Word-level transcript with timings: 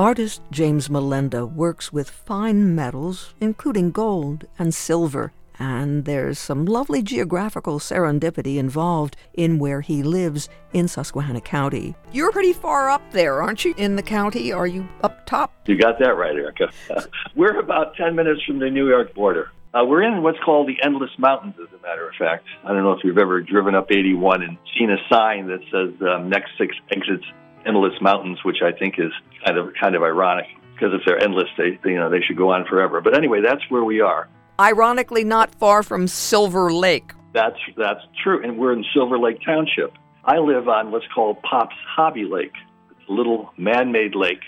Artist 0.00 0.40
James 0.50 0.88
Melenda 0.88 1.46
works 1.46 1.92
with 1.92 2.08
fine 2.08 2.74
metals, 2.74 3.34
including 3.38 3.90
gold 3.90 4.46
and 4.58 4.72
silver, 4.72 5.30
and 5.58 6.06
there's 6.06 6.38
some 6.38 6.64
lovely 6.64 7.02
geographical 7.02 7.78
serendipity 7.78 8.56
involved 8.56 9.14
in 9.34 9.58
where 9.58 9.82
he 9.82 10.02
lives 10.02 10.48
in 10.72 10.88
Susquehanna 10.88 11.42
County. 11.42 11.94
You're 12.12 12.32
pretty 12.32 12.54
far 12.54 12.88
up 12.88 13.02
there, 13.12 13.42
aren't 13.42 13.66
you, 13.66 13.74
in 13.76 13.96
the 13.96 14.02
county? 14.02 14.50
Are 14.54 14.66
you 14.66 14.88
up 15.02 15.26
top? 15.26 15.52
You 15.66 15.76
got 15.76 15.98
that 15.98 16.16
right, 16.16 16.34
Erica. 16.34 16.72
we're 17.36 17.60
about 17.60 17.94
10 17.96 18.16
minutes 18.16 18.42
from 18.46 18.58
the 18.58 18.70
New 18.70 18.88
York 18.88 19.12
border. 19.12 19.50
Uh, 19.74 19.84
we're 19.84 20.02
in 20.02 20.22
what's 20.22 20.38
called 20.42 20.66
the 20.66 20.82
Endless 20.82 21.10
Mountains, 21.18 21.56
as 21.62 21.68
a 21.78 21.82
matter 21.82 22.08
of 22.08 22.14
fact. 22.14 22.46
I 22.64 22.72
don't 22.72 22.84
know 22.84 22.92
if 22.92 23.04
you've 23.04 23.18
ever 23.18 23.42
driven 23.42 23.74
up 23.74 23.92
81 23.92 24.44
and 24.44 24.56
seen 24.78 24.90
a 24.90 24.96
sign 25.12 25.48
that 25.48 25.60
says 25.70 25.92
um, 26.08 26.30
next 26.30 26.52
six 26.56 26.74
exits 26.90 27.26
endless 27.66 28.00
mountains, 28.00 28.38
which 28.44 28.62
I 28.62 28.72
think 28.72 28.98
is 28.98 29.12
kind 29.44 29.58
of 29.58 29.72
kind 29.80 29.94
of 29.94 30.02
ironic 30.02 30.46
because 30.80 30.94
if 30.94 31.02
they're 31.06 31.22
endless, 31.22 31.48
they, 31.56 31.78
they 31.82 31.90
you 31.90 31.98
know 31.98 32.10
they 32.10 32.20
should 32.20 32.36
go 32.36 32.52
on 32.52 32.64
forever. 32.66 33.00
But 33.00 33.16
anyway, 33.16 33.40
that's 33.42 33.62
where 33.68 33.84
we 33.84 34.00
are. 34.00 34.28
Ironically, 34.58 35.24
not 35.24 35.54
far 35.54 35.82
from 35.82 36.08
Silver 36.08 36.72
Lake. 36.72 37.12
That's 37.32 37.58
that's 37.76 38.00
true, 38.22 38.42
and 38.42 38.58
we're 38.58 38.72
in 38.72 38.84
Silver 38.92 39.18
Lake 39.18 39.38
Township. 39.44 39.92
I 40.24 40.38
live 40.38 40.68
on 40.68 40.90
what's 40.90 41.06
called 41.14 41.40
Pop's 41.42 41.76
Hobby 41.86 42.24
Lake. 42.24 42.52
It's 42.90 43.08
a 43.08 43.12
little 43.12 43.52
man-made 43.56 44.14
lake, 44.14 44.42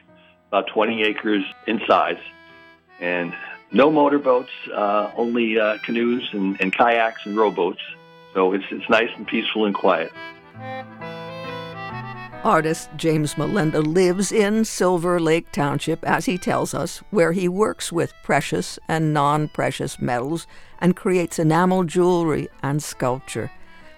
about 0.48 0.66
20 0.68 1.02
acres 1.02 1.42
in 1.66 1.80
size, 1.88 2.20
and 3.00 3.32
no 3.72 3.90
motorboats, 3.90 4.50
uh, 4.74 5.10
only 5.16 5.58
uh, 5.58 5.78
canoes 5.78 6.28
and, 6.32 6.60
and 6.60 6.72
kayaks 6.72 7.22
and 7.24 7.36
rowboats. 7.36 7.80
So 8.34 8.52
it's 8.52 8.64
it's 8.70 8.88
nice 8.88 9.10
and 9.16 9.26
peaceful 9.26 9.66
and 9.66 9.74
quiet. 9.74 10.12
Artist 12.44 12.90
James 12.96 13.34
Melenda 13.36 13.80
lives 13.86 14.32
in 14.32 14.64
Silver 14.64 15.20
Lake 15.20 15.52
Township, 15.52 16.04
as 16.04 16.26
he 16.26 16.36
tells 16.36 16.74
us, 16.74 16.98
where 17.10 17.30
he 17.30 17.46
works 17.48 17.92
with 17.92 18.12
precious 18.24 18.80
and 18.88 19.14
non 19.14 19.46
precious 19.46 20.00
metals 20.00 20.48
and 20.80 20.96
creates 20.96 21.38
enamel 21.38 21.84
jewelry 21.84 22.48
and 22.60 22.82
sculpture. 22.82 23.52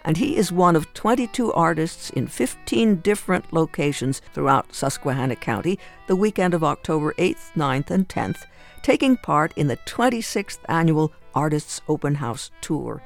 And 0.05 0.19
he 0.19 0.37
is 0.37 0.53
one 0.53 0.77
of 0.77 0.93
22 0.93 1.55
artists 1.55 2.11
in 2.11 2.27
15 2.27 2.97
different 2.97 3.51
locations 3.51 4.21
throughout 4.35 4.75
Susquehanna 4.75 5.37
County 5.37 5.79
the 6.07 6.17
weekend 6.17 6.53
of 6.53 6.63
October 6.63 7.15
8th, 7.15 7.53
9th, 7.57 7.91
and 7.91 8.07
10th, 8.07 8.45
taking 8.83 9.17
part 9.17 9.55
in 9.57 9.69
the 9.69 9.79
26th 9.79 10.59
annual 10.69 11.15
Artists 11.35 11.81
Open 11.89 12.17
House 12.17 12.51
Tour. 12.61 13.01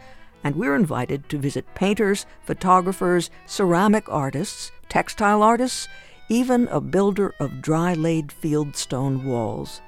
And 0.48 0.56
we're 0.56 0.76
invited 0.76 1.28
to 1.28 1.36
visit 1.36 1.74
painters, 1.74 2.24
photographers, 2.40 3.28
ceramic 3.44 4.08
artists, 4.08 4.72
textile 4.88 5.42
artists, 5.42 5.88
even 6.30 6.68
a 6.68 6.80
builder 6.80 7.34
of 7.38 7.60
dry 7.60 7.92
laid 7.92 8.32
field 8.32 8.74
stone 8.74 9.26
walls. 9.26 9.82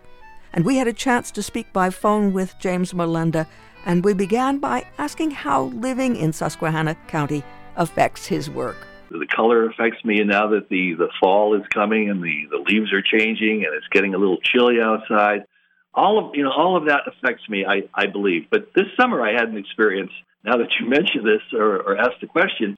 And 0.53 0.67
we 0.67 0.77
had 0.77 0.87
a 0.87 0.93
chance 0.93 1.31
to 1.31 1.43
speak 1.43 1.73
by 1.73 1.89
phone 1.89 2.35
with 2.35 2.59
James 2.59 2.93
Melenda, 2.93 3.47
and 3.87 4.05
we 4.05 4.13
began 4.13 4.59
by 4.59 4.85
asking 4.99 5.31
how 5.31 5.63
living 5.63 6.15
in 6.15 6.31
Susquehanna 6.31 6.95
County 7.09 7.43
affects 7.77 8.27
his 8.27 8.51
work. 8.51 8.77
The 9.11 9.27
color 9.35 9.65
affects 9.65 10.05
me 10.05 10.23
now 10.25 10.49
that 10.49 10.69
the, 10.69 10.93
the 10.93 11.09
fall 11.19 11.59
is 11.59 11.67
coming 11.73 12.11
and 12.11 12.23
the, 12.23 12.49
the 12.51 12.59
leaves 12.59 12.93
are 12.93 13.01
changing 13.01 13.65
and 13.65 13.75
it's 13.75 13.89
getting 13.91 14.13
a 14.13 14.19
little 14.19 14.37
chilly 14.43 14.77
outside. 14.79 15.47
All 15.95 16.19
of 16.19 16.35
you 16.35 16.45
know, 16.45 16.53
all 16.53 16.77
of 16.77 16.85
that 16.85 17.05
affects 17.07 17.49
me, 17.49 17.65
I, 17.65 17.85
I 17.95 18.09
believe. 18.09 18.49
But 18.51 18.75
this 18.75 18.89
summer 19.01 19.23
I 19.23 19.33
had 19.33 19.49
an 19.49 19.57
experience, 19.57 20.13
now 20.45 20.57
that 20.57 20.69
you 20.79 20.89
mention 20.89 21.25
this 21.25 21.43
or, 21.53 21.77
or 21.77 21.99
asked 21.99 22.21
the 22.21 22.27
question, 22.27 22.77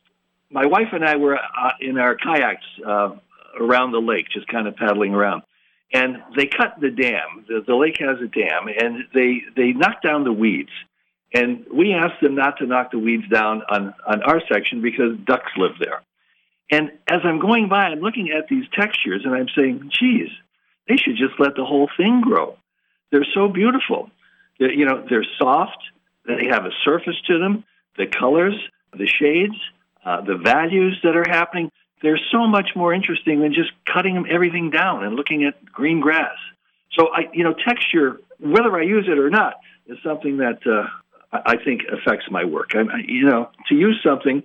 my 0.50 0.66
wife 0.66 0.88
and 0.92 1.04
I 1.04 1.16
were 1.16 1.36
uh, 1.36 1.70
in 1.80 1.98
our 1.98 2.14
kayaks 2.14 2.64
uh, 2.86 3.10
around 3.58 3.92
the 3.92 4.00
lake, 4.00 4.26
just 4.32 4.48
kind 4.48 4.66
of 4.66 4.76
paddling 4.76 5.14
around. 5.14 5.42
And 5.94 6.22
they 6.36 6.46
cut 6.46 6.80
the 6.80 6.90
dam. 6.90 7.44
The, 7.48 7.62
the 7.66 7.74
lake 7.74 7.98
has 8.00 8.18
a 8.22 8.26
dam, 8.26 8.66
and 8.66 9.04
they 9.14 9.42
they 9.54 9.72
knocked 9.72 10.02
down 10.02 10.24
the 10.24 10.32
weeds. 10.32 10.70
And 11.34 11.66
we 11.72 11.92
asked 11.92 12.20
them 12.22 12.34
not 12.34 12.58
to 12.58 12.66
knock 12.66 12.92
the 12.92 12.98
weeds 12.98 13.28
down 13.28 13.62
on 13.68 13.94
on 14.06 14.22
our 14.22 14.40
section 14.50 14.80
because 14.80 15.18
ducks 15.26 15.52
live 15.56 15.72
there. 15.78 16.02
And 16.70 16.92
as 17.06 17.20
I'm 17.24 17.40
going 17.40 17.68
by, 17.68 17.84
I'm 17.84 18.00
looking 18.00 18.30
at 18.30 18.48
these 18.48 18.64
textures, 18.72 19.22
and 19.24 19.34
I'm 19.34 19.48
saying, 19.54 19.90
"Geez, 19.92 20.30
they 20.88 20.96
should 20.96 21.16
just 21.16 21.38
let 21.38 21.54
the 21.56 21.64
whole 21.64 21.90
thing 21.96 22.22
grow. 22.22 22.56
They're 23.10 23.26
so 23.34 23.48
beautiful. 23.48 24.10
They're, 24.58 24.72
you 24.72 24.86
know, 24.86 25.04
they're 25.08 25.26
soft. 25.38 25.78
They 26.26 26.46
have 26.50 26.64
a 26.64 26.70
surface 26.84 27.20
to 27.26 27.38
them. 27.38 27.64
The 27.96 28.06
colors, 28.06 28.54
the 28.92 29.06
shades." 29.06 29.56
uh, 30.04 30.20
the 30.22 30.36
values 30.36 30.98
that 31.02 31.16
are 31.16 31.28
happening, 31.28 31.70
they're 32.02 32.20
so 32.30 32.46
much 32.46 32.70
more 32.74 32.92
interesting 32.92 33.40
than 33.40 33.52
just 33.52 33.70
cutting 33.92 34.24
everything 34.28 34.70
down 34.70 35.04
and 35.04 35.14
looking 35.14 35.44
at 35.44 35.64
green 35.64 36.00
grass. 36.00 36.36
So 36.98 37.08
I, 37.12 37.30
you 37.32 37.44
know, 37.44 37.54
texture, 37.54 38.20
whether 38.40 38.76
I 38.76 38.82
use 38.82 39.06
it 39.08 39.18
or 39.18 39.30
not, 39.30 39.54
is 39.86 39.98
something 40.04 40.38
that 40.38 40.58
uh, 40.66 40.86
I 41.32 41.56
think 41.56 41.82
affects 41.90 42.26
my 42.30 42.44
work. 42.44 42.70
I, 42.74 42.82
you 43.06 43.26
know, 43.26 43.50
to 43.68 43.74
use 43.74 44.00
something, 44.04 44.42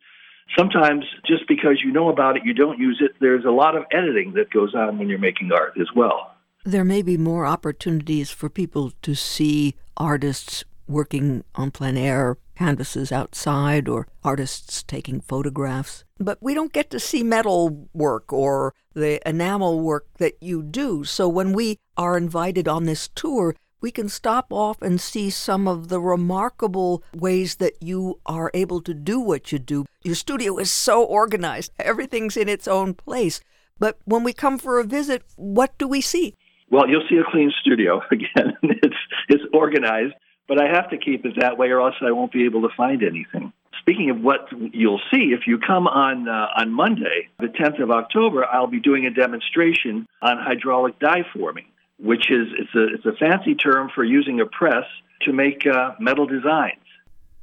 sometimes 0.57 1.05
just 1.25 1.47
because 1.47 1.81
you 1.83 1.91
know 1.91 2.09
about 2.09 2.37
it, 2.37 2.43
you 2.45 2.53
don't 2.53 2.79
use 2.79 3.01
it. 3.01 3.15
There's 3.19 3.45
a 3.45 3.51
lot 3.51 3.75
of 3.75 3.83
editing 3.91 4.33
that 4.33 4.51
goes 4.51 4.75
on 4.75 4.97
when 4.97 5.09
you're 5.09 5.19
making 5.19 5.51
art 5.51 5.73
as 5.81 5.87
well. 5.95 6.33
There 6.63 6.85
may 6.85 7.01
be 7.01 7.17
more 7.17 7.45
opportunities 7.45 8.29
for 8.29 8.49
people 8.49 8.91
to 9.01 9.15
see 9.15 9.75
artists 9.95 10.63
working 10.87 11.43
on 11.55 11.71
plein 11.71 11.97
air 11.97 12.37
canvases 12.57 13.11
outside 13.11 13.87
or 13.87 14.07
artists 14.23 14.83
taking 14.83 15.21
photographs. 15.21 16.03
But 16.19 16.39
we 16.41 16.53
don't 16.53 16.73
get 16.73 16.89
to 16.89 16.99
see 16.99 17.23
metal 17.23 17.87
work 17.93 18.33
or 18.33 18.73
the 18.93 19.21
enamel 19.27 19.79
work 19.79 20.07
that 20.17 20.41
you 20.41 20.63
do. 20.63 21.03
So 21.03 21.29
when 21.29 21.53
we 21.53 21.77
are 21.95 22.17
invited 22.17 22.67
on 22.67 22.85
this 22.85 23.09
tour, 23.09 23.55
we 23.79 23.91
can 23.91 24.09
stop 24.09 24.47
off 24.51 24.81
and 24.81 24.99
see 24.99 25.29
some 25.29 25.67
of 25.67 25.89
the 25.89 25.99
remarkable 25.99 27.03
ways 27.15 27.55
that 27.57 27.73
you 27.81 28.19
are 28.25 28.49
able 28.55 28.81
to 28.81 28.93
do 28.93 29.19
what 29.19 29.51
you 29.51 29.59
do. 29.59 29.85
Your 30.03 30.15
studio 30.15 30.57
is 30.57 30.71
so 30.71 31.03
organized, 31.03 31.71
everything's 31.77 32.37
in 32.37 32.49
its 32.49 32.67
own 32.67 32.95
place. 32.95 33.39
But 33.77 33.99
when 34.05 34.23
we 34.23 34.33
come 34.33 34.57
for 34.57 34.79
a 34.79 34.83
visit, 34.83 35.23
what 35.35 35.77
do 35.77 35.87
we 35.87 36.01
see? 36.01 36.33
Well, 36.71 36.89
you'll 36.89 37.07
see 37.07 37.17
a 37.17 37.31
clean 37.31 37.51
studio 37.61 38.01
again. 38.11 38.57
it's 38.63 38.97
it's 39.29 39.43
organized 39.53 40.13
but 40.47 40.61
I 40.61 40.67
have 40.67 40.89
to 40.91 40.97
keep 40.97 41.25
it 41.25 41.33
that 41.39 41.57
way, 41.57 41.69
or 41.69 41.81
else 41.81 41.95
I 42.01 42.11
won't 42.11 42.31
be 42.31 42.45
able 42.45 42.61
to 42.61 42.69
find 42.75 43.03
anything. 43.03 43.51
Speaking 43.79 44.09
of 44.09 44.21
what 44.21 44.47
you'll 44.73 45.01
see, 45.11 45.33
if 45.33 45.47
you 45.47 45.59
come 45.59 45.87
on 45.87 46.27
uh, 46.27 46.47
on 46.57 46.73
Monday, 46.73 47.29
the 47.39 47.47
10th 47.47 47.81
of 47.81 47.91
October, 47.91 48.45
I'll 48.45 48.67
be 48.67 48.79
doing 48.79 49.05
a 49.05 49.11
demonstration 49.11 50.07
on 50.21 50.37
hydraulic 50.37 50.99
die 50.99 51.23
forming, 51.33 51.65
which 51.99 52.31
is 52.31 52.47
it's 52.57 52.75
a 52.75 52.93
it's 52.93 53.05
a 53.05 53.13
fancy 53.13 53.55
term 53.55 53.89
for 53.93 54.03
using 54.03 54.41
a 54.41 54.45
press 54.45 54.85
to 55.21 55.33
make 55.33 55.65
uh, 55.65 55.91
metal 55.99 56.25
designs. 56.25 56.81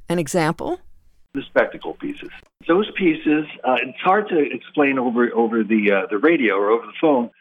An 0.09 0.19
example? 0.19 0.79
The 1.33 1.41
spectacle 1.43 1.93
pieces. 1.95 2.29
Those 2.67 2.89
pieces, 2.97 3.45
uh, 3.63 3.77
it's 3.81 3.99
hard 3.99 4.29
to 4.29 4.39
explain 4.39 4.99
over 4.99 5.31
over 5.33 5.63
the 5.63 5.91
uh, 5.91 6.07
the 6.09 6.17
radio 6.17 6.55
or 6.55 6.69
over 6.69 6.85
the 6.85 6.93
phone, 7.01 7.31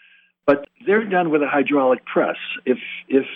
but 0.47 0.67
they're 0.87 1.05
done 1.05 1.31
with 1.31 1.43
a 1.43 1.49
hydraulic 1.49 2.05
press. 2.05 2.37
If 2.65 2.79
if 3.09 3.27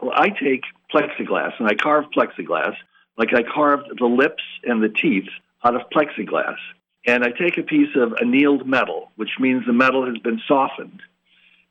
well, 0.00 0.12
I 0.14 0.28
take 0.28 0.62
plexiglass 0.92 1.52
and 1.58 1.68
I 1.68 1.74
carve 1.74 2.04
plexiglass, 2.16 2.74
like 3.18 3.34
I 3.34 3.42
carved 3.42 3.88
the 3.98 4.06
lips 4.06 4.42
and 4.64 4.82
the 4.82 4.88
teeth 4.88 5.28
out 5.64 5.74
of 5.74 5.82
plexiglass. 5.90 6.56
And 7.06 7.22
I 7.22 7.30
take 7.30 7.56
a 7.56 7.62
piece 7.62 7.94
of 7.94 8.14
annealed 8.20 8.66
metal, 8.66 9.12
which 9.14 9.30
means 9.38 9.64
the 9.64 9.72
metal 9.72 10.06
has 10.06 10.18
been 10.18 10.40
softened. 10.48 11.00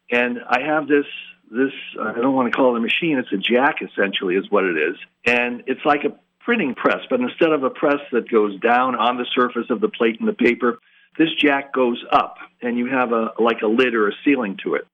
And 0.10 0.40
I 0.48 0.62
have 0.62 0.88
this 0.88 1.06
this 1.52 1.74
I 2.02 2.14
don't 2.14 2.34
want 2.34 2.52
to 2.52 2.56
call 2.56 2.76
it 2.76 2.80
a 2.80 2.82
machine, 2.82 3.18
it's 3.18 3.32
a 3.32 3.38
jack 3.38 3.76
essentially 3.82 4.36
is 4.36 4.50
what 4.50 4.64
it 4.64 4.78
is. 4.78 4.96
And 5.26 5.64
it's 5.68 5.84
like 5.86 6.04
a 6.04 6.16
printing 6.40 6.76
press, 6.76 7.00
but 7.10 7.20
instead 7.20 7.52
of 7.52 7.64
a 7.64 7.70
press 7.70 8.00
that 8.12 8.30
goes 8.30 8.60
down 8.60 8.96
on 8.96 9.18
the 9.18 9.26
surface 9.36 9.68
of 9.70 9.82
the 9.82 9.90
plate 9.90 10.20
and 10.20 10.28
the 10.28 10.34
paper, 10.34 10.80
this 11.18 11.30
jack 11.40 11.74
goes 11.74 12.04
up 12.12 12.38
and 12.62 12.78
you 12.78 12.88
have 12.88 13.12
a 13.12 13.32
like 13.40 13.62
a 13.62 13.68
lid 13.68 13.94
or 13.94 14.10
a 14.10 14.14
ceiling 14.24 14.58
to 14.64 14.76
it. 14.76 14.88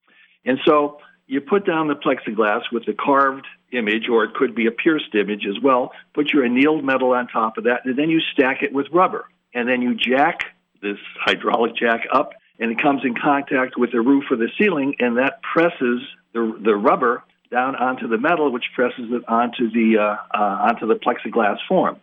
And 0.45 0.59
so 0.65 0.97
you 1.31 1.39
put 1.39 1.65
down 1.65 1.87
the 1.87 1.95
plexiglass 1.95 2.63
with 2.73 2.85
the 2.85 2.93
carved 2.93 3.47
image, 3.71 4.09
or 4.11 4.25
it 4.25 4.33
could 4.33 4.53
be 4.53 4.67
a 4.67 4.71
pierced 4.71 5.15
image 5.15 5.45
as 5.47 5.63
well. 5.63 5.93
Put 6.13 6.33
your 6.33 6.43
annealed 6.43 6.83
metal 6.83 7.13
on 7.13 7.29
top 7.29 7.57
of 7.57 7.63
that, 7.63 7.85
and 7.85 7.97
then 7.97 8.09
you 8.09 8.19
stack 8.33 8.63
it 8.63 8.73
with 8.73 8.87
rubber. 8.91 9.23
And 9.53 9.67
then 9.69 9.81
you 9.81 9.95
jack 9.95 10.39
this 10.81 10.97
hydraulic 11.23 11.77
jack 11.77 12.01
up, 12.11 12.33
and 12.59 12.69
it 12.69 12.81
comes 12.81 13.03
in 13.05 13.15
contact 13.15 13.77
with 13.77 13.93
the 13.93 14.01
roof 14.01 14.25
or 14.29 14.35
the 14.35 14.49
ceiling, 14.59 14.95
and 14.99 15.19
that 15.19 15.41
presses 15.41 16.01
the, 16.33 16.59
the 16.61 16.75
rubber 16.75 17.23
down 17.49 17.77
onto 17.77 18.09
the 18.09 18.17
metal, 18.17 18.51
which 18.51 18.65
presses 18.75 19.05
it 19.09 19.23
onto 19.29 19.71
the 19.71 19.99
uh, 19.99 20.37
uh, 20.37 20.67
onto 20.67 20.85
the 20.85 20.95
plexiglass 20.95 21.59
form. 21.65 21.97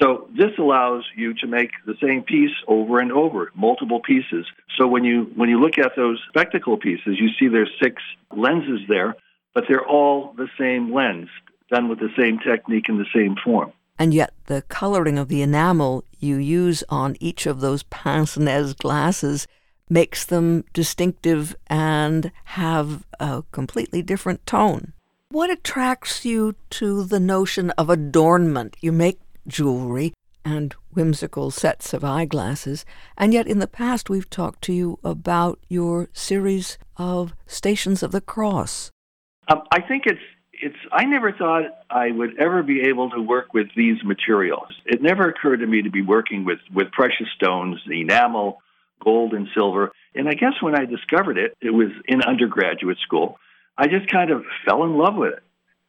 So 0.00 0.28
this 0.36 0.50
allows 0.58 1.04
you 1.14 1.34
to 1.34 1.46
make 1.46 1.70
the 1.86 1.94
same 2.02 2.22
piece 2.22 2.50
over 2.66 2.98
and 2.98 3.12
over, 3.12 3.52
multiple 3.54 4.00
pieces. 4.00 4.46
So 4.76 4.88
when 4.88 5.04
you 5.04 5.30
when 5.36 5.48
you 5.48 5.60
look 5.60 5.78
at 5.78 5.92
those 5.96 6.20
spectacle 6.28 6.76
pieces, 6.76 7.16
you 7.20 7.28
see 7.38 7.48
there's 7.48 7.70
six 7.80 8.02
lenses 8.36 8.80
there, 8.88 9.14
but 9.54 9.64
they're 9.68 9.86
all 9.86 10.34
the 10.36 10.48
same 10.58 10.92
lens, 10.92 11.28
done 11.70 11.88
with 11.88 12.00
the 12.00 12.10
same 12.18 12.38
technique 12.40 12.88
and 12.88 12.98
the 12.98 13.06
same 13.14 13.36
form. 13.44 13.72
And 13.96 14.12
yet 14.12 14.34
the 14.46 14.62
coloring 14.62 15.18
of 15.18 15.28
the 15.28 15.42
enamel 15.42 16.04
you 16.18 16.36
use 16.36 16.82
on 16.88 17.16
each 17.20 17.46
of 17.46 17.60
those 17.60 17.84
pince 17.84 18.36
nez 18.36 18.74
glasses 18.74 19.46
makes 19.88 20.24
them 20.24 20.64
distinctive 20.72 21.54
and 21.68 22.32
have 22.44 23.04
a 23.20 23.44
completely 23.52 24.02
different 24.02 24.44
tone. 24.46 24.92
What 25.30 25.50
attracts 25.50 26.24
you 26.24 26.54
to 26.70 27.04
the 27.04 27.20
notion 27.20 27.70
of 27.72 27.90
adornment? 27.90 28.76
You 28.80 28.92
make 28.92 29.18
jewelry 29.46 30.14
and 30.44 30.74
whimsical 30.92 31.50
sets 31.50 31.94
of 31.94 32.04
eyeglasses, 32.04 32.84
and 33.16 33.32
yet 33.32 33.46
in 33.46 33.58
the 33.58 33.66
past 33.66 34.10
we've 34.10 34.28
talked 34.28 34.62
to 34.62 34.72
you 34.72 34.98
about 35.02 35.58
your 35.68 36.08
series 36.12 36.78
of 36.96 37.34
Stations 37.46 38.02
of 38.02 38.12
the 38.12 38.20
Cross. 38.20 38.90
Um, 39.48 39.62
I 39.72 39.80
think 39.80 40.04
it's 40.06 40.20
it's 40.52 40.76
I 40.92 41.04
never 41.04 41.32
thought 41.32 41.64
I 41.90 42.10
would 42.10 42.38
ever 42.38 42.62
be 42.62 42.82
able 42.82 43.10
to 43.10 43.20
work 43.20 43.52
with 43.52 43.68
these 43.76 44.02
materials. 44.04 44.68
It 44.86 45.02
never 45.02 45.28
occurred 45.28 45.58
to 45.58 45.66
me 45.66 45.82
to 45.82 45.90
be 45.90 46.02
working 46.02 46.44
with 46.44 46.60
with 46.72 46.92
precious 46.92 47.26
stones, 47.36 47.80
enamel, 47.90 48.58
gold 49.02 49.34
and 49.34 49.48
silver. 49.54 49.92
And 50.14 50.28
I 50.28 50.34
guess 50.34 50.54
when 50.60 50.74
I 50.74 50.84
discovered 50.84 51.38
it, 51.38 51.56
it 51.60 51.70
was 51.70 51.88
in 52.06 52.22
undergraduate 52.22 52.98
school. 52.98 53.38
I 53.76 53.88
just 53.88 54.10
kind 54.10 54.30
of 54.30 54.44
fell 54.64 54.84
in 54.84 54.96
love 54.96 55.16
with 55.16 55.32
it. 55.34 55.42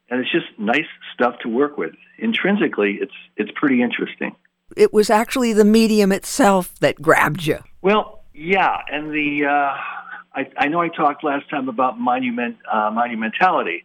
And 0.09 0.19
it's 0.19 0.31
just 0.31 0.45
nice 0.57 0.85
stuff 1.13 1.35
to 1.41 1.49
work 1.49 1.77
with. 1.77 1.93
Intrinsically, 2.19 2.99
it's 3.01 3.13
it's 3.37 3.51
pretty 3.55 3.81
interesting. 3.81 4.35
It 4.77 4.93
was 4.93 5.09
actually 5.09 5.53
the 5.53 5.65
medium 5.65 6.11
itself 6.11 6.73
that 6.79 7.01
grabbed 7.01 7.45
you. 7.45 7.59
Well, 7.81 8.23
yeah, 8.33 8.77
and 8.91 9.11
the 9.11 9.45
uh, 9.45 9.77
I, 10.35 10.49
I 10.57 10.67
know 10.67 10.81
I 10.81 10.89
talked 10.89 11.23
last 11.23 11.49
time 11.49 11.69
about 11.69 11.99
monument 11.99 12.57
uh, 12.71 12.91
monumentality, 12.91 13.83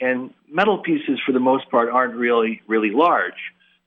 and 0.00 0.32
metal 0.50 0.78
pieces 0.78 1.20
for 1.24 1.32
the 1.32 1.40
most 1.40 1.70
part 1.70 1.88
aren't 1.88 2.14
really 2.14 2.62
really 2.66 2.90
large, 2.90 3.40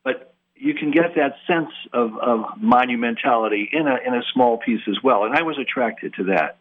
but 0.04 0.34
you 0.56 0.74
can 0.74 0.92
get 0.92 1.16
that 1.16 1.36
sense 1.46 1.70
of, 1.94 2.18
of 2.18 2.40
monumentality 2.64 3.66
in 3.72 3.88
a 3.88 3.98
in 4.06 4.14
a 4.14 4.22
small 4.34 4.58
piece 4.58 4.82
as 4.88 4.98
well, 5.04 5.26
and 5.26 5.36
I 5.36 5.42
was 5.42 5.58
attracted 5.60 6.14
to 6.16 6.24
that. 6.26 6.58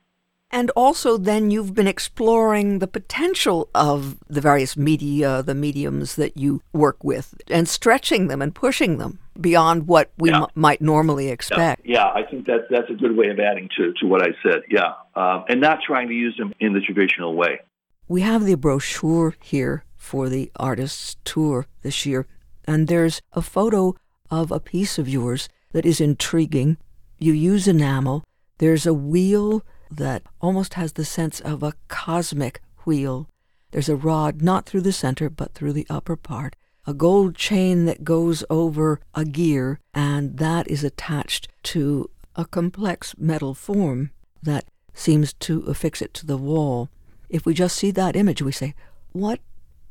And 0.54 0.70
also, 0.76 1.16
then 1.16 1.50
you've 1.50 1.74
been 1.74 1.88
exploring 1.88 2.78
the 2.78 2.86
potential 2.86 3.68
of 3.74 4.20
the 4.28 4.40
various 4.40 4.76
media, 4.76 5.42
the 5.42 5.52
mediums 5.52 6.14
that 6.14 6.36
you 6.36 6.62
work 6.72 7.02
with, 7.02 7.34
and 7.48 7.68
stretching 7.68 8.28
them 8.28 8.40
and 8.40 8.54
pushing 8.54 8.98
them 8.98 9.18
beyond 9.40 9.88
what 9.88 10.12
we 10.16 10.30
yeah. 10.30 10.42
m- 10.42 10.46
might 10.54 10.80
normally 10.80 11.28
expect. 11.28 11.84
Yeah. 11.84 11.94
yeah, 12.14 12.22
I 12.22 12.22
think 12.22 12.46
that 12.46 12.68
that's 12.70 12.88
a 12.88 12.94
good 12.94 13.16
way 13.16 13.30
of 13.30 13.40
adding 13.40 13.68
to, 13.76 13.94
to 13.94 14.06
what 14.06 14.22
I 14.22 14.28
said. 14.44 14.62
Yeah, 14.70 14.92
um, 15.16 15.44
and 15.48 15.60
not 15.60 15.80
trying 15.84 16.06
to 16.06 16.14
use 16.14 16.36
them 16.38 16.54
in 16.60 16.72
the 16.72 16.80
traditional 16.80 17.34
way. 17.34 17.58
We 18.06 18.20
have 18.20 18.44
the 18.44 18.54
brochure 18.54 19.34
here 19.42 19.82
for 19.96 20.28
the 20.28 20.52
artist's 20.54 21.16
tour 21.24 21.66
this 21.82 22.06
year, 22.06 22.28
and 22.64 22.86
there's 22.86 23.20
a 23.32 23.42
photo 23.42 23.96
of 24.30 24.52
a 24.52 24.60
piece 24.60 25.00
of 25.00 25.08
yours 25.08 25.48
that 25.72 25.84
is 25.84 26.00
intriguing. 26.00 26.76
You 27.18 27.32
use 27.32 27.66
enamel. 27.66 28.22
There's 28.58 28.86
a 28.86 28.94
wheel 28.94 29.64
that 29.96 30.22
almost 30.40 30.74
has 30.74 30.92
the 30.92 31.04
sense 31.04 31.40
of 31.40 31.62
a 31.62 31.74
cosmic 31.88 32.60
wheel. 32.84 33.28
There's 33.70 33.88
a 33.88 33.96
rod 33.96 34.42
not 34.42 34.66
through 34.66 34.82
the 34.82 34.92
center, 34.92 35.28
but 35.28 35.54
through 35.54 35.72
the 35.72 35.86
upper 35.90 36.16
part, 36.16 36.56
a 36.86 36.94
gold 36.94 37.34
chain 37.34 37.86
that 37.86 38.04
goes 38.04 38.44
over 38.50 39.00
a 39.14 39.24
gear, 39.24 39.80
and 39.94 40.38
that 40.38 40.68
is 40.68 40.84
attached 40.84 41.48
to 41.64 42.10
a 42.36 42.44
complex 42.44 43.14
metal 43.18 43.54
form 43.54 44.10
that 44.42 44.66
seems 44.92 45.32
to 45.32 45.60
affix 45.62 46.02
it 46.02 46.14
to 46.14 46.26
the 46.26 46.36
wall. 46.36 46.88
If 47.28 47.46
we 47.46 47.54
just 47.54 47.76
see 47.76 47.90
that 47.92 48.16
image, 48.16 48.42
we 48.42 48.52
say, 48.52 48.74
What 49.12 49.40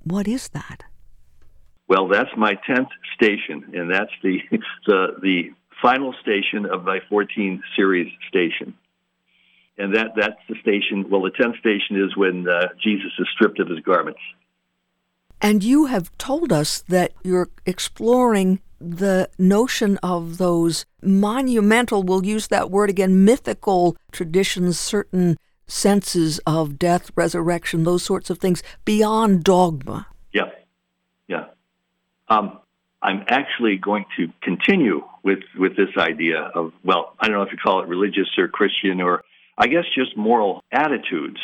what 0.03 0.27
is 0.27 0.49
that? 0.49 0.83
Well, 1.87 2.07
that's 2.07 2.29
my 2.37 2.53
tenth 2.67 2.89
station, 3.15 3.71
and 3.73 3.93
that's 3.93 4.11
the 4.21 4.39
the 4.87 5.07
the 5.21 5.51
final 5.81 6.13
station 6.21 6.65
of 6.65 6.83
my 6.85 6.99
14 7.09 7.61
series 7.75 8.11
station. 8.29 8.73
And 9.77 9.95
that 9.95 10.11
that's 10.15 10.39
the 10.47 10.55
station. 10.61 11.09
Well, 11.09 11.21
the 11.21 11.31
tenth 11.31 11.57
station 11.57 12.03
is 12.03 12.15
when 12.15 12.47
uh, 12.47 12.67
Jesus 12.81 13.11
is 13.17 13.27
stripped 13.33 13.59
of 13.59 13.67
his 13.67 13.79
garments. 13.79 14.19
And 15.41 15.63
you 15.63 15.87
have 15.87 16.15
told 16.17 16.53
us 16.53 16.83
that 16.87 17.11
you're 17.23 17.49
exploring 17.65 18.61
the 18.79 19.29
notion 19.37 19.97
of 20.03 20.37
those 20.37 20.85
monumental, 21.01 22.03
we'll 22.03 22.25
use 22.25 22.47
that 22.47 22.69
word 22.69 22.89
again, 22.89 23.25
mythical 23.25 23.97
traditions, 24.11 24.79
certain 24.79 25.37
senses 25.67 26.39
of 26.45 26.77
death, 26.77 27.11
resurrection, 27.15 27.83
those 27.83 28.03
sorts 28.03 28.29
of 28.29 28.37
things 28.39 28.61
beyond 28.85 29.43
dogma. 29.43 30.07
Yeah, 30.33 30.49
yeah. 31.27 31.45
Um, 32.27 32.59
I'm 33.01 33.23
actually 33.27 33.77
going 33.77 34.05
to 34.17 34.27
continue 34.41 35.03
with, 35.23 35.39
with 35.57 35.75
this 35.75 35.89
idea 35.97 36.39
of, 36.55 36.73
well, 36.83 37.15
I 37.19 37.27
don't 37.27 37.37
know 37.37 37.43
if 37.43 37.51
you 37.51 37.57
call 37.57 37.81
it 37.81 37.87
religious 37.87 38.27
or 38.37 38.47
Christian 38.47 39.01
or 39.01 39.23
I 39.57 39.67
guess 39.67 39.85
just 39.95 40.17
moral 40.17 40.63
attitudes. 40.71 41.39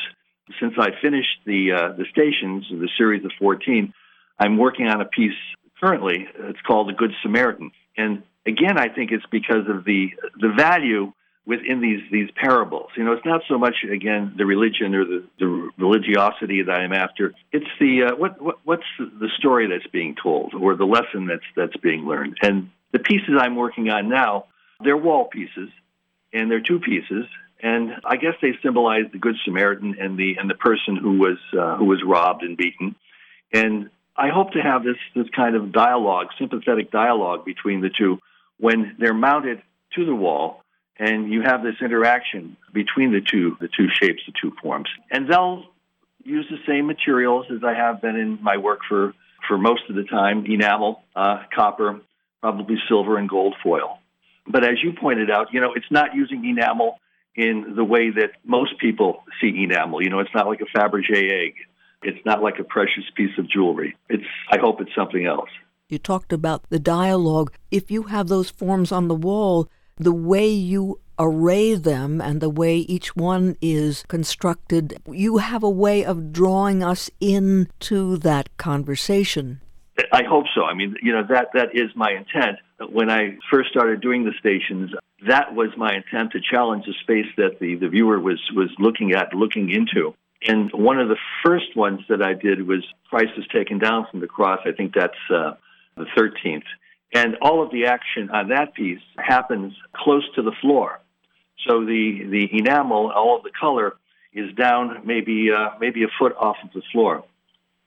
Since 0.59 0.73
I 0.79 0.89
finished 1.01 1.37
the, 1.45 1.71
uh, 1.73 1.91
the 1.95 2.05
stations, 2.11 2.65
of 2.71 2.79
the 2.79 2.89
series 2.97 3.23
of 3.23 3.31
14, 3.39 3.93
I'm 4.39 4.57
working 4.57 4.87
on 4.87 4.99
a 4.99 5.05
piece 5.05 5.37
currently. 5.79 6.27
It's 6.39 6.61
called 6.61 6.89
The 6.89 6.93
Good 6.93 7.11
Samaritan. 7.21 7.71
And 7.95 8.23
again, 8.47 8.77
I 8.77 8.89
think 8.89 9.11
it's 9.11 9.25
because 9.31 9.67
of 9.69 9.85
the, 9.85 10.09
the 10.39 10.51
value 10.57 11.13
within 11.49 11.81
these 11.81 12.01
these 12.11 12.29
parables. 12.35 12.91
You 12.95 13.03
know, 13.03 13.13
it's 13.13 13.25
not 13.25 13.41
so 13.49 13.57
much 13.57 13.75
again 13.91 14.35
the 14.37 14.45
religion 14.45 14.93
or 14.93 15.03
the, 15.03 15.25
the 15.39 15.69
religiosity 15.77 16.61
that 16.61 16.71
I'm 16.71 16.93
after. 16.93 17.33
It's 17.51 17.65
the 17.79 18.03
uh, 18.03 18.15
what, 18.15 18.39
what 18.39 18.59
what's 18.63 18.83
the 18.99 19.29
story 19.37 19.67
that's 19.67 19.91
being 19.91 20.15
told 20.21 20.53
or 20.53 20.75
the 20.75 20.85
lesson 20.85 21.25
that's 21.25 21.43
that's 21.55 21.75
being 21.77 22.05
learned. 22.05 22.37
And 22.43 22.69
the 22.91 22.99
pieces 22.99 23.35
I'm 23.37 23.55
working 23.55 23.89
on 23.89 24.09
now, 24.09 24.45
they're 24.83 24.95
wall 24.95 25.25
pieces, 25.25 25.69
and 26.31 26.49
they're 26.51 26.61
two 26.61 26.79
pieces. 26.79 27.25
And 27.61 27.91
I 28.05 28.15
guess 28.15 28.35
they 28.41 28.53
symbolize 28.63 29.11
the 29.11 29.19
Good 29.19 29.35
Samaritan 29.43 29.97
and 29.99 30.17
the 30.17 30.35
and 30.39 30.49
the 30.49 30.55
person 30.55 30.95
who 30.95 31.17
was 31.17 31.37
uh, 31.57 31.77
who 31.77 31.85
was 31.85 32.01
robbed 32.05 32.43
and 32.43 32.55
beaten. 32.55 32.95
And 33.53 33.89
I 34.15 34.29
hope 34.29 34.51
to 34.51 34.59
have 34.59 34.83
this 34.83 34.97
this 35.15 35.27
kind 35.35 35.55
of 35.55 35.71
dialogue, 35.71 36.27
sympathetic 36.39 36.91
dialogue 36.91 37.45
between 37.45 37.81
the 37.81 37.89
two 37.89 38.19
when 38.59 38.95
they're 38.99 39.13
mounted 39.13 39.61
to 39.95 40.05
the 40.05 40.15
wall 40.15 40.63
and 40.99 41.31
you 41.31 41.41
have 41.41 41.63
this 41.63 41.75
interaction 41.81 42.57
between 42.73 43.11
the 43.11 43.21
two 43.21 43.57
the 43.59 43.69
two 43.69 43.87
shapes 43.89 44.21
the 44.27 44.33
two 44.39 44.53
forms 44.61 44.89
and 45.09 45.29
they'll 45.29 45.63
use 46.23 46.45
the 46.49 46.57
same 46.67 46.85
materials 46.85 47.45
as 47.51 47.63
i 47.63 47.73
have 47.73 48.01
been 48.01 48.15
in 48.15 48.41
my 48.43 48.57
work 48.57 48.79
for 48.87 49.13
for 49.47 49.57
most 49.57 49.81
of 49.89 49.95
the 49.95 50.03
time 50.03 50.45
enamel 50.45 51.01
uh, 51.15 51.39
copper 51.55 51.99
probably 52.41 52.75
silver 52.87 53.17
and 53.17 53.29
gold 53.29 53.55
foil 53.63 53.99
but 54.47 54.63
as 54.63 54.83
you 54.83 54.91
pointed 54.93 55.31
out 55.31 55.47
you 55.53 55.61
know 55.61 55.73
it's 55.73 55.89
not 55.89 56.13
using 56.13 56.45
enamel 56.45 56.99
in 57.39 57.75
the 57.75 57.83
way 57.83 58.09
that 58.09 58.31
most 58.43 58.77
people 58.79 59.23
see 59.39 59.63
enamel 59.63 60.01
you 60.01 60.09
know 60.09 60.19
it's 60.19 60.35
not 60.35 60.47
like 60.47 60.61
a 60.61 60.77
fabergé 60.77 61.31
egg 61.31 61.53
it's 62.03 62.23
not 62.25 62.41
like 62.41 62.59
a 62.59 62.63
precious 62.63 63.03
piece 63.15 63.35
of 63.37 63.49
jewelry 63.49 63.95
it's 64.09 64.23
i 64.51 64.57
hope 64.59 64.81
it's 64.81 64.93
something 64.95 65.25
else 65.25 65.49
you 65.87 65.97
talked 65.97 66.33
about 66.33 66.69
the 66.69 66.79
dialogue 66.79 67.53
if 67.71 67.89
you 67.89 68.03
have 68.03 68.27
those 68.27 68.49
forms 68.49 68.91
on 68.91 69.07
the 69.07 69.15
wall 69.15 69.69
the 69.99 70.13
way 70.13 70.47
you 70.47 70.99
array 71.19 71.75
them 71.75 72.21
and 72.21 72.39
the 72.39 72.49
way 72.49 72.77
each 72.77 73.15
one 73.15 73.57
is 73.61 74.05
constructed, 74.07 74.97
you 75.11 75.37
have 75.37 75.61
a 75.61 75.69
way 75.69 76.03
of 76.03 76.31
drawing 76.31 76.81
us 76.81 77.11
into 77.19 78.17
that 78.17 78.55
conversation. 78.57 79.61
I 80.13 80.23
hope 80.23 80.45
so. 80.55 80.63
I 80.63 80.73
mean, 80.73 80.95
you 81.03 81.11
know, 81.11 81.23
that, 81.29 81.47
that 81.53 81.69
is 81.73 81.89
my 81.93 82.11
intent. 82.11 82.57
When 82.89 83.11
I 83.11 83.37
first 83.51 83.69
started 83.69 83.99
doing 83.99 84.23
the 84.23 84.31
stations, 84.39 84.91
that 85.27 85.53
was 85.53 85.69
my 85.77 85.95
intent 85.95 86.31
to 86.31 86.39
challenge 86.39 86.85
the 86.85 86.93
space 87.01 87.27
that 87.37 87.59
the, 87.59 87.75
the 87.75 87.89
viewer 87.89 88.19
was, 88.19 88.39
was 88.55 88.69
looking 88.79 89.13
at, 89.13 89.33
looking 89.33 89.69
into. 89.69 90.13
And 90.47 90.71
one 90.71 90.99
of 90.99 91.09
the 91.09 91.17
first 91.45 91.75
ones 91.75 92.01
that 92.07 92.21
I 92.21 92.33
did 92.33 92.65
was 92.65 92.85
Christ 93.09 93.31
is 93.37 93.45
taken 93.53 93.79
down 93.79 94.07
from 94.09 94.21
the 94.21 94.27
cross. 94.27 94.59
I 94.65 94.71
think 94.71 94.93
that's 94.93 95.13
uh, 95.29 95.55
the 95.97 96.05
13th. 96.17 96.63
And 97.13 97.35
all 97.41 97.63
of 97.63 97.71
the 97.71 97.85
action 97.87 98.29
on 98.29 98.49
that 98.49 98.73
piece 98.73 99.01
happens 99.17 99.73
close 99.93 100.23
to 100.35 100.41
the 100.41 100.53
floor. 100.61 100.99
So 101.67 101.83
the, 101.83 102.25
the 102.29 102.47
enamel, 102.57 103.11
all 103.11 103.35
of 103.35 103.43
the 103.43 103.51
color, 103.59 103.97
is 104.31 104.53
down 104.55 105.01
maybe 105.05 105.49
uh, 105.51 105.71
maybe 105.79 106.03
a 106.03 106.07
foot 106.19 106.35
off 106.37 106.57
of 106.63 106.71
the 106.71 106.83
floor. 106.91 107.25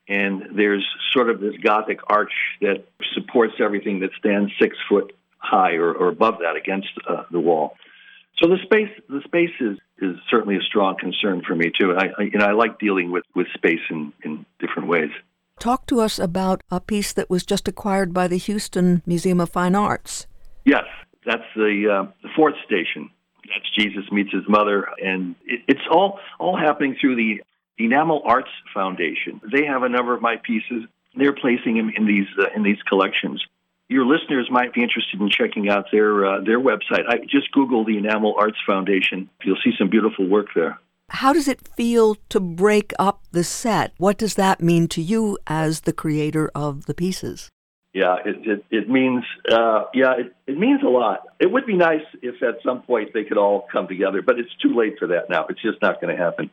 And 0.08 0.58
there's 0.58 0.84
sort 1.12 1.30
of 1.30 1.40
this 1.40 1.54
Gothic 1.62 2.00
arch 2.08 2.32
that 2.60 2.84
supports 3.14 3.54
everything 3.60 4.00
that 4.00 4.10
stands 4.18 4.50
six 4.60 4.76
foot 4.88 5.12
high 5.42 5.75
or, 5.75 5.92
or 5.92 6.08
above 6.08 6.34
that 6.40 6.56
against 6.56 6.88
uh, 7.08 7.25
the 7.30 7.40
wall. 7.40 7.76
So 8.38 8.49
the 8.49 8.58
space 8.64 8.90
the 9.08 9.20
space 9.25 9.50
is, 9.61 9.78
is 10.00 10.16
certainly 10.30 10.56
a 10.56 10.62
strong 10.62 10.96
concern 10.99 11.42
for 11.46 11.54
me 11.54 11.70
too. 11.78 11.94
I, 11.96 12.06
I 12.18 12.22
you 12.22 12.38
know 12.38 12.46
I 12.46 12.52
like 12.52 12.78
dealing 12.78 13.11
with, 13.11 13.25
with 13.34 13.46
space 13.54 13.80
in, 13.90 14.12
in 14.25 14.46
different 14.58 14.88
ways. 14.88 15.11
Talk 15.58 15.87
to 15.87 16.00
us 16.00 16.18
about 16.18 16.62
a 16.70 16.80
piece 16.80 17.12
that 17.12 17.30
was 17.30 17.44
just 17.44 17.68
acquired 17.68 18.12
by 18.12 18.26
the 18.26 18.38
Houston 18.38 19.02
Museum 19.06 19.40
of 19.40 19.50
Fine 19.50 19.75
Arts. 19.76 20.26
Yes, 20.64 20.84
that's 21.25 21.44
the, 21.54 21.87
uh, 21.88 22.12
the 22.22 22.30
fourth 22.34 22.54
station. 22.64 23.11
That's 23.46 23.70
Jesus 23.78 24.11
meets 24.11 24.32
his 24.32 24.42
mother, 24.49 24.88
and 25.02 25.34
it, 25.44 25.61
it's 25.68 25.87
all 25.90 26.18
all 26.38 26.56
happening 26.56 26.96
through 27.00 27.16
the 27.16 27.42
Enamel 27.78 28.22
Arts 28.25 28.50
Foundation. 28.72 29.40
They 29.52 29.66
have 29.66 29.82
a 29.82 29.88
number 29.88 30.14
of 30.14 30.22
my 30.22 30.37
pieces. 30.37 30.84
They're 31.14 31.34
placing 31.34 31.76
them 31.76 31.92
in 31.94 32.06
these 32.06 32.26
uh, 32.38 32.46
in 32.56 32.62
these 32.62 32.80
collections. 32.88 33.44
Your 33.92 34.06
listeners 34.06 34.49
might 34.50 34.72
be 34.72 34.82
interested 34.82 35.20
in 35.20 35.28
checking 35.28 35.68
out 35.68 35.87
their 35.92 36.26
uh, 36.26 36.40
their 36.40 36.58
website. 36.58 37.04
I 37.08 37.18
just 37.18 37.52
Google 37.52 37.84
the 37.84 37.99
Enamel 37.99 38.34
Arts 38.38 38.58
Foundation. 38.66 39.28
You'll 39.44 39.58
see 39.62 39.72
some 39.78 39.90
beautiful 39.90 40.26
work 40.26 40.49
there. 40.54 40.78
How 41.11 41.32
does 41.34 41.46
it 41.46 41.68
feel 41.76 42.16
to 42.30 42.40
break 42.40 42.92
up 42.99 43.22
the 43.32 43.44
set? 43.44 43.92
What 43.99 44.16
does 44.16 44.34
that 44.37 44.62
mean 44.62 44.88
to 44.88 45.02
you 45.02 45.38
as 45.46 45.80
the 45.80 45.92
creator 45.92 46.50
of 46.54 46.87
the 46.87 46.94
pieces? 46.94 47.50
Yeah, 47.92 48.16
it 48.25 48.37
it, 48.49 48.64
it 48.70 48.88
means 48.88 49.25
uh, 49.50 49.84
yeah, 49.92 50.14
it, 50.18 50.34
it 50.46 50.58
means 50.58 50.82
a 50.82 50.88
lot. 50.88 51.26
It 51.38 51.52
would 51.52 51.66
be 51.66 51.76
nice 51.76 52.06
if 52.22 52.42
at 52.42 52.56
some 52.64 52.82
point 52.82 53.11
they 53.12 53.25
could 53.25 53.37
all 53.37 53.66
come 53.70 53.87
together, 53.87 54.22
but 54.22 54.38
it's 54.38 54.54
too 54.62 54.75
late 54.75 54.94
for 54.99 55.08
that 55.08 55.28
now. 55.28 55.44
It's 55.50 55.61
just 55.61 55.82
not 55.82 56.00
going 56.00 56.16
to 56.16 56.22
happen. 56.22 56.50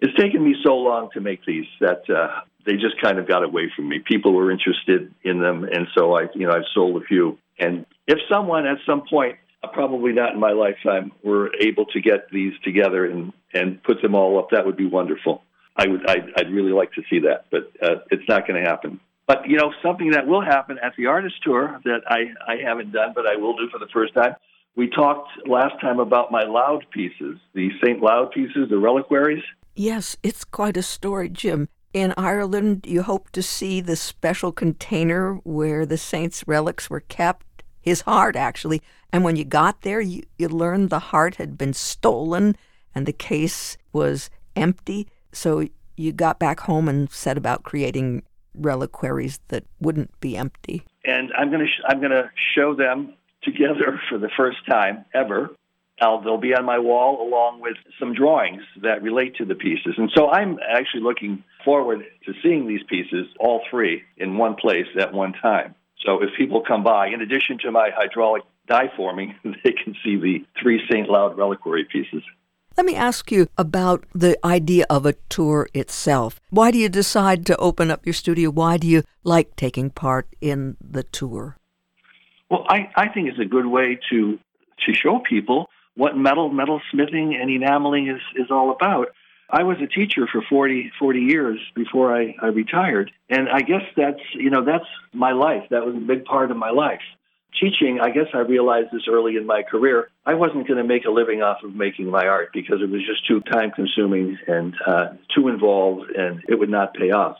It's 0.00 0.14
taken 0.18 0.42
me 0.44 0.56
so 0.64 0.74
long 0.76 1.10
to 1.14 1.20
make 1.20 1.44
these 1.44 1.66
that 1.80 2.08
uh, 2.10 2.40
they 2.66 2.72
just 2.72 3.00
kind 3.02 3.18
of 3.18 3.28
got 3.28 3.44
away 3.44 3.70
from 3.74 3.88
me. 3.88 4.00
People 4.00 4.32
were 4.32 4.50
interested 4.50 5.14
in 5.22 5.40
them, 5.40 5.64
and 5.64 5.86
so 5.96 6.16
I, 6.16 6.26
you 6.34 6.46
know, 6.46 6.52
I've 6.52 6.68
sold 6.74 7.00
a 7.02 7.04
few. 7.04 7.38
And 7.58 7.86
if 8.06 8.18
someone 8.30 8.66
at 8.66 8.78
some 8.86 9.04
point, 9.08 9.36
uh, 9.62 9.68
probably 9.68 10.12
not 10.12 10.34
in 10.34 10.40
my 10.40 10.52
lifetime, 10.52 11.12
were 11.22 11.50
able 11.60 11.86
to 11.86 12.00
get 12.00 12.28
these 12.30 12.52
together 12.62 13.06
and 13.06 13.32
and 13.52 13.82
put 13.82 14.02
them 14.02 14.14
all 14.14 14.38
up, 14.38 14.50
that 14.50 14.66
would 14.66 14.76
be 14.76 14.86
wonderful. 14.86 15.42
I 15.76 15.88
would, 15.88 16.08
I'd, 16.08 16.28
I'd 16.36 16.52
really 16.52 16.72
like 16.72 16.92
to 16.92 17.02
see 17.10 17.20
that, 17.20 17.46
but 17.50 17.72
uh, 17.82 18.00
it's 18.10 18.28
not 18.28 18.46
going 18.46 18.62
to 18.62 18.68
happen. 18.68 19.00
But 19.26 19.48
you 19.48 19.56
know, 19.56 19.72
something 19.82 20.10
that 20.10 20.26
will 20.26 20.42
happen 20.42 20.78
at 20.82 20.94
the 20.96 21.06
artist 21.06 21.36
tour 21.42 21.80
that 21.84 22.02
I, 22.06 22.32
I 22.46 22.56
haven't 22.64 22.92
done, 22.92 23.12
but 23.14 23.26
I 23.26 23.36
will 23.36 23.56
do 23.56 23.68
for 23.70 23.78
the 23.78 23.88
first 23.92 24.14
time. 24.14 24.34
We 24.76 24.88
talked 24.88 25.30
last 25.46 25.80
time 25.80 26.00
about 26.00 26.32
my 26.32 26.42
loud 26.42 26.84
pieces, 26.90 27.38
the 27.54 27.70
St. 27.82 28.02
Loud 28.02 28.32
pieces, 28.32 28.68
the 28.68 28.76
reliquaries. 28.76 29.42
Yes, 29.74 30.16
it's 30.22 30.44
quite 30.44 30.76
a 30.76 30.82
story, 30.82 31.28
Jim. 31.28 31.68
In 31.92 32.14
Ireland, 32.16 32.86
you 32.86 33.02
hope 33.02 33.30
to 33.30 33.42
see 33.42 33.80
the 33.80 33.96
special 33.96 34.52
container 34.52 35.34
where 35.44 35.86
the 35.86 35.98
saint's 35.98 36.46
relics 36.46 36.90
were 36.90 37.00
kept, 37.00 37.62
his 37.80 38.02
heart, 38.02 38.36
actually. 38.36 38.82
And 39.12 39.22
when 39.24 39.36
you 39.36 39.44
got 39.44 39.82
there, 39.82 40.00
you, 40.00 40.22
you 40.38 40.48
learned 40.48 40.90
the 40.90 40.98
heart 40.98 41.36
had 41.36 41.56
been 41.56 41.72
stolen 41.72 42.56
and 42.94 43.06
the 43.06 43.12
case 43.12 43.76
was 43.92 44.30
empty. 44.56 45.08
So 45.32 45.66
you 45.96 46.12
got 46.12 46.38
back 46.38 46.60
home 46.60 46.88
and 46.88 47.10
set 47.10 47.36
about 47.36 47.62
creating 47.62 48.22
reliquaries 48.54 49.40
that 49.48 49.64
wouldn't 49.80 50.18
be 50.20 50.36
empty. 50.36 50.84
And 51.04 51.30
I'm 51.36 51.48
going 51.48 51.60
to 51.60 51.66
sh- 51.66 51.82
I'm 51.88 51.98
going 51.98 52.12
to 52.12 52.30
show 52.54 52.74
them 52.74 53.14
together 53.42 54.00
for 54.08 54.18
the 54.18 54.30
first 54.36 54.58
time 54.68 55.04
ever. 55.14 55.50
I'll, 56.00 56.20
they'll 56.20 56.38
be 56.38 56.54
on 56.54 56.64
my 56.64 56.78
wall 56.78 57.26
along 57.26 57.60
with 57.60 57.76
some 57.98 58.14
drawings 58.14 58.62
that 58.82 59.02
relate 59.02 59.36
to 59.36 59.44
the 59.44 59.54
pieces. 59.54 59.94
And 59.96 60.10
so 60.14 60.28
I'm 60.28 60.58
actually 60.68 61.02
looking 61.02 61.44
forward 61.64 62.04
to 62.26 62.32
seeing 62.42 62.66
these 62.66 62.82
pieces, 62.88 63.26
all 63.38 63.62
three, 63.70 64.02
in 64.16 64.36
one 64.36 64.56
place 64.56 64.86
at 64.98 65.12
one 65.12 65.32
time. 65.40 65.74
So 66.04 66.22
if 66.22 66.30
people 66.36 66.62
come 66.66 66.82
by, 66.82 67.08
in 67.08 67.20
addition 67.20 67.58
to 67.58 67.70
my 67.70 67.90
hydraulic 67.94 68.42
die 68.66 68.90
forming, 68.96 69.34
they 69.44 69.72
can 69.72 69.94
see 70.04 70.16
the 70.16 70.44
three 70.60 70.80
St. 70.90 71.08
Laud 71.08 71.38
reliquary 71.38 71.84
pieces. 71.84 72.22
Let 72.76 72.86
me 72.86 72.96
ask 72.96 73.30
you 73.30 73.46
about 73.56 74.04
the 74.12 74.36
idea 74.44 74.84
of 74.90 75.06
a 75.06 75.12
tour 75.28 75.68
itself. 75.74 76.40
Why 76.50 76.72
do 76.72 76.78
you 76.78 76.88
decide 76.88 77.46
to 77.46 77.56
open 77.58 77.88
up 77.88 78.04
your 78.04 78.12
studio? 78.14 78.50
Why 78.50 78.78
do 78.78 78.88
you 78.88 79.04
like 79.22 79.54
taking 79.54 79.90
part 79.90 80.26
in 80.40 80.76
the 80.80 81.04
tour? 81.04 81.56
Well, 82.50 82.66
I, 82.68 82.90
I 82.96 83.08
think 83.08 83.28
it's 83.28 83.38
a 83.38 83.44
good 83.44 83.66
way 83.66 83.98
to 84.10 84.38
to 84.86 84.92
show 84.92 85.20
people 85.20 85.68
what 85.96 86.16
metal, 86.16 86.48
metal 86.50 86.80
smithing, 86.90 87.38
and 87.40 87.50
enameling 87.50 88.08
is, 88.08 88.20
is 88.36 88.50
all 88.50 88.70
about. 88.70 89.08
I 89.50 89.62
was 89.62 89.76
a 89.82 89.86
teacher 89.86 90.26
for 90.30 90.42
40, 90.48 90.92
40 90.98 91.20
years 91.20 91.60
before 91.74 92.16
I, 92.16 92.34
I 92.40 92.46
retired. 92.46 93.12
And 93.28 93.48
I 93.48 93.60
guess 93.60 93.82
that's, 93.96 94.20
you 94.34 94.50
know, 94.50 94.64
that's 94.64 94.86
my 95.12 95.32
life. 95.32 95.64
That 95.70 95.84
was 95.84 95.94
a 95.94 96.00
big 96.00 96.24
part 96.24 96.50
of 96.50 96.56
my 96.56 96.70
life. 96.70 97.02
Teaching, 97.60 98.00
I 98.02 98.10
guess 98.10 98.26
I 98.34 98.38
realized 98.38 98.88
this 98.92 99.02
early 99.08 99.36
in 99.36 99.46
my 99.46 99.62
career. 99.62 100.10
I 100.26 100.34
wasn't 100.34 100.66
going 100.66 100.78
to 100.78 100.84
make 100.84 101.04
a 101.04 101.10
living 101.10 101.42
off 101.42 101.58
of 101.62 101.72
making 101.72 102.10
my 102.10 102.26
art 102.26 102.48
because 102.52 102.78
it 102.82 102.90
was 102.90 103.02
just 103.06 103.28
too 103.28 103.40
time 103.42 103.70
consuming 103.70 104.36
and 104.48 104.74
uh, 104.84 105.10
too 105.36 105.46
involved 105.46 106.10
and 106.10 106.42
it 106.48 106.58
would 106.58 106.70
not 106.70 106.94
pay 106.94 107.12
off. 107.12 107.36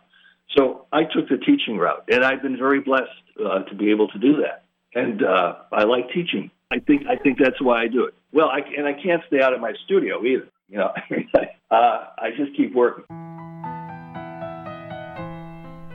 So 0.56 0.86
I 0.92 1.02
took 1.02 1.28
the 1.28 1.38
teaching 1.38 1.78
route 1.78 2.04
and 2.08 2.24
I've 2.24 2.42
been 2.42 2.56
very 2.56 2.80
blessed 2.80 3.10
uh, 3.44 3.64
to 3.64 3.74
be 3.74 3.90
able 3.90 4.06
to 4.08 4.18
do 4.18 4.42
that. 4.42 4.64
And 4.94 5.24
uh, 5.24 5.54
I 5.72 5.82
like 5.82 6.10
teaching. 6.10 6.52
I 6.70 6.78
think 6.80 7.02
I 7.08 7.16
think 7.16 7.38
that's 7.38 7.60
why 7.60 7.82
I 7.82 7.88
do 7.88 8.04
it. 8.04 8.14
Well, 8.32 8.48
I, 8.48 8.60
and 8.76 8.86
I 8.86 8.92
can't 8.92 9.22
stay 9.28 9.40
out 9.40 9.52
of 9.52 9.60
my 9.60 9.72
studio 9.84 10.24
either. 10.24 10.48
You 10.68 10.78
know, 10.78 10.92
uh, 11.70 12.06
I 12.18 12.30
just 12.36 12.56
keep 12.56 12.74
working. 12.74 13.04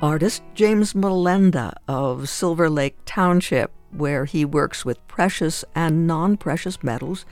Artist 0.01 0.43
James 0.53 0.93
Melenda 0.93 1.73
of 1.87 2.29
Silver 2.29 2.69
Lake 2.69 2.95
Township, 3.05 3.71
where 3.91 4.23
he 4.23 4.45
works 4.45 4.85
with 4.85 5.05
precious 5.07 5.65
and 5.75 6.07
non 6.07 6.37
precious 6.37 6.81
metals, 6.81 7.25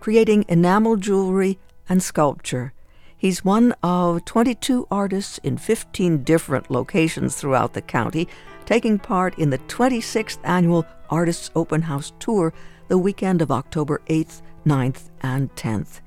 creating 0.00 0.44
enamel 0.48 0.96
jewelry 0.96 1.58
and 1.88 2.02
sculpture. 2.02 2.72
He's 3.16 3.44
one 3.44 3.74
of 3.82 4.24
22 4.24 4.86
artists 4.90 5.38
in 5.44 5.58
15 5.58 6.24
different 6.24 6.70
locations 6.70 7.36
throughout 7.36 7.74
the 7.74 7.82
county, 7.82 8.28
taking 8.64 8.98
part 8.98 9.38
in 9.38 9.50
the 9.50 9.58
26th 9.58 10.38
annual 10.42 10.86
Artists 11.10 11.50
Open 11.54 11.82
House 11.82 12.12
Tour 12.18 12.52
the 12.88 12.98
weekend 12.98 13.40
of 13.40 13.50
October 13.50 14.02
8th, 14.08 14.42
9th, 14.66 15.08
and 15.22 15.54
10th. 15.54 16.00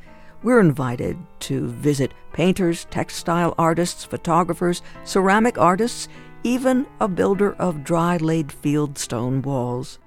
We're 0.44 0.60
invited 0.60 1.18
to 1.42 1.68
visit 1.68 2.14
painters, 2.34 2.88
textile 2.90 3.54
artists, 3.58 4.04
photographers, 4.04 4.82
ceramic 5.04 5.58
artists, 5.58 6.08
even 6.44 6.88
a 7.00 7.08
builder 7.08 7.54
of 7.54 7.84
dry 7.84 8.18
laid 8.18 8.52
field 8.52 8.98
stone 8.98 9.44
walls. 9.44 10.00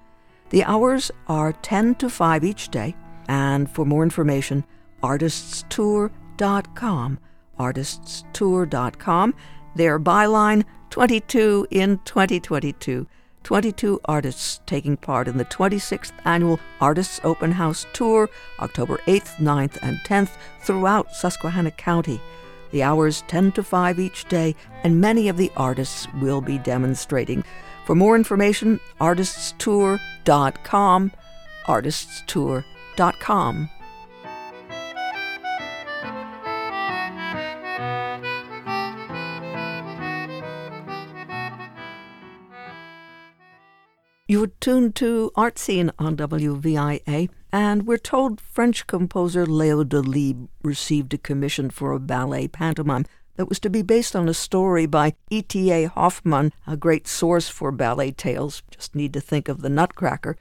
The 0.50 0.64
hours 0.64 1.12
are 1.28 1.52
10 1.52 1.94
to 1.96 2.10
5 2.10 2.44
each 2.44 2.70
day, 2.70 2.96
and 3.28 3.70
for 3.70 3.84
more 3.84 4.02
information, 4.02 4.64
artiststour.com. 5.02 7.18
Artiststour.com. 7.58 9.34
Their 9.76 10.00
byline 10.00 10.64
22 10.90 11.66
in 11.70 11.98
2022. 12.04 13.06
22 13.44 14.00
artists 14.06 14.60
taking 14.66 14.96
part 14.96 15.28
in 15.28 15.36
the 15.36 15.44
26th 15.44 16.10
annual 16.24 16.58
Artists 16.80 17.20
Open 17.22 17.52
House 17.52 17.86
Tour, 17.92 18.28
October 18.58 18.98
8th, 19.06 19.36
9th, 19.36 19.78
and 19.82 19.98
10th 19.98 20.30
throughout 20.62 21.14
Susquehanna 21.14 21.70
County. 21.70 22.20
The 22.72 22.82
hours 22.82 23.22
10 23.28 23.52
to 23.52 23.62
5 23.62 24.00
each 24.00 24.24
day, 24.24 24.56
and 24.82 25.00
many 25.00 25.28
of 25.28 25.36
the 25.36 25.52
artists 25.56 26.08
will 26.20 26.40
be 26.40 26.58
demonstrating. 26.58 27.44
For 27.86 27.94
more 27.94 28.16
information, 28.16 28.80
artiststour.com, 29.00 31.12
artiststour.com. 31.66 33.70
You're 44.26 44.46
tuned 44.46 44.94
to 44.96 45.30
Art 45.36 45.58
Scene 45.58 45.90
on 45.98 46.16
WVIA, 46.16 47.28
and 47.52 47.86
we're 47.86 47.98
told 47.98 48.40
French 48.40 48.86
composer 48.86 49.44
Leo 49.44 49.84
Delibes 49.84 50.48
received 50.62 51.12
a 51.12 51.18
commission 51.18 51.68
for 51.68 51.92
a 51.92 52.00
ballet 52.00 52.48
pantomime 52.48 53.04
that 53.36 53.50
was 53.50 53.60
to 53.60 53.68
be 53.68 53.82
based 53.82 54.16
on 54.16 54.26
a 54.26 54.32
story 54.32 54.86
by 54.86 55.12
E.T.A. 55.28 55.88
Hoffmann, 55.88 56.54
a 56.66 56.74
great 56.74 57.06
source 57.06 57.50
for 57.50 57.70
ballet 57.70 58.12
tales. 58.12 58.62
Just 58.70 58.94
need 58.94 59.12
to 59.12 59.20
think 59.20 59.50
of 59.50 59.60
the 59.60 59.68
Nutcracker. 59.68 60.38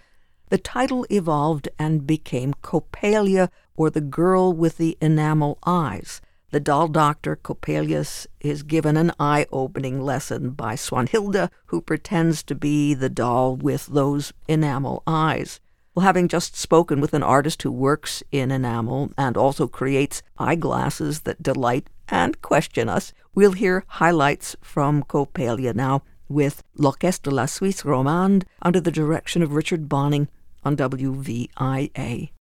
The 0.47 0.57
title 0.57 1.05
evolved 1.09 1.67
and 1.77 2.07
became 2.07 2.53
Coppelia, 2.63 3.49
or 3.75 3.89
the 3.89 3.99
Girl 3.99 4.53
with 4.53 4.77
the 4.77 4.97
Enamel 5.01 5.59
Eyes. 5.65 6.21
The 6.53 6.59
doll 6.59 6.87
doctor 6.87 7.35
Coppelius 7.35 8.27
is 8.39 8.61
given 8.61 8.95
an 8.95 9.11
eye 9.19 9.47
opening 9.51 9.99
lesson 9.99 10.51
by 10.51 10.75
Swanhilda, 10.75 11.49
who 11.65 11.81
pretends 11.81 12.43
to 12.43 12.53
be 12.53 12.93
the 12.93 13.09
doll 13.09 13.55
with 13.55 13.87
those 13.87 14.33
enamel 14.47 15.01
eyes. 15.07 15.59
Well, 15.95 16.05
having 16.05 16.27
just 16.27 16.55
spoken 16.55 17.01
with 17.01 17.15
an 17.15 17.23
artist 17.23 17.63
who 17.63 17.71
works 17.71 18.21
in 18.31 18.51
enamel 18.51 19.11
and 19.17 19.35
also 19.35 19.67
creates 19.67 20.21
eyeglasses 20.37 21.21
that 21.21 21.41
delight 21.41 21.87
and 22.07 22.39
question 22.43 22.87
us, 22.87 23.13
we'll 23.33 23.53
hear 23.53 23.83
highlights 23.87 24.55
from 24.61 25.01
Coppelia 25.01 25.73
now 25.73 26.03
with 26.29 26.61
L'Orchestre 26.75 27.31
de 27.31 27.35
la 27.35 27.47
Suisse 27.47 27.83
Romande 27.83 28.45
under 28.61 28.79
the 28.79 28.91
direction 28.91 29.41
of 29.41 29.53
Richard 29.53 29.89
Bonning 29.89 30.27
on 30.63 30.77
WVIA. 30.77 32.29